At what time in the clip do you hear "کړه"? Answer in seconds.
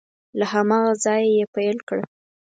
1.87-2.05